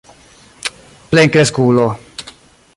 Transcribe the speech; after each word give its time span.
plenkreskulo 1.09 1.87